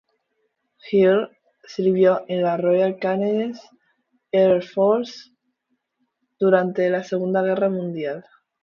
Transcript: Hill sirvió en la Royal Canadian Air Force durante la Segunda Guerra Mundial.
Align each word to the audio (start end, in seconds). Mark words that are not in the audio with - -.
Hill 0.89 1.29
sirvió 1.67 2.25
en 2.27 2.41
la 2.41 2.57
Royal 2.57 2.97
Canadian 2.97 3.53
Air 4.31 4.63
Force 4.63 5.29
durante 6.39 6.89
la 6.89 7.03
Segunda 7.03 7.43
Guerra 7.43 7.69
Mundial. 7.69 8.25